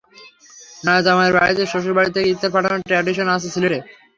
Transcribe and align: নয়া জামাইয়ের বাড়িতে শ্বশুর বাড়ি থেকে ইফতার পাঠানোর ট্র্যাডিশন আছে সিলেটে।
নয়া 0.83 1.01
জামাইয়ের 1.05 1.35
বাড়িতে 1.37 1.63
শ্বশুর 1.71 1.95
বাড়ি 1.97 2.09
থেকে 2.15 2.27
ইফতার 2.29 2.53
পাঠানোর 2.55 2.85
ট্র্যাডিশন 2.87 3.27
আছে 3.35 3.47
সিলেটে। 3.53 3.79